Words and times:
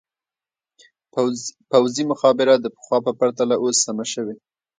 پوځي 1.71 2.03
مخابره 2.11 2.55
د 2.59 2.65
پخوا 2.75 2.97
په 3.05 3.11
پرتله 3.19 3.55
اوس 3.63 3.77
سمه 3.85 4.05
شوې. 4.13 4.35